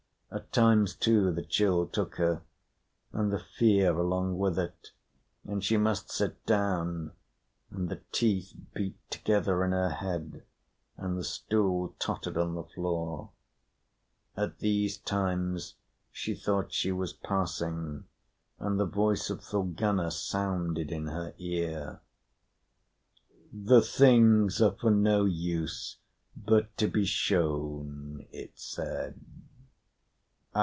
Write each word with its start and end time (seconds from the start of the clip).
At 0.33 0.53
times, 0.53 0.95
too, 0.95 1.33
the 1.33 1.43
chill 1.43 1.85
took 1.85 2.15
her 2.15 2.43
and 3.11 3.33
the 3.33 3.39
fear 3.57 3.97
along 3.97 4.37
with 4.37 4.57
it; 4.57 4.93
and 5.43 5.61
she 5.61 5.75
must 5.75 6.09
sit 6.09 6.45
down, 6.45 7.11
and 7.69 7.89
the 7.89 7.99
teeth 8.13 8.53
beat 8.73 8.95
together 9.11 9.61
in 9.65 9.71
her 9.73 9.89
head, 9.89 10.43
and 10.95 11.17
the 11.17 11.25
stool 11.25 11.95
tottered 11.99 12.37
on 12.37 12.55
the 12.55 12.63
floor. 12.63 13.31
At 14.37 14.59
these 14.59 14.95
times, 14.99 15.75
she 16.13 16.33
thought 16.33 16.71
she 16.71 16.93
was 16.93 17.11
passing, 17.11 18.05
and 18.57 18.79
the 18.79 18.85
voice 18.85 19.29
of 19.29 19.41
Thorgunna 19.43 20.11
sounded 20.11 20.93
in 20.93 21.07
her 21.07 21.33
ear: 21.39 21.99
"The 23.51 23.81
things 23.81 24.61
are 24.61 24.77
for 24.79 24.91
no 24.91 25.25
use 25.25 25.97
but 26.37 26.77
to 26.77 26.87
be 26.87 27.03
shown," 27.03 28.25
it 28.31 28.57
said. 28.57 29.19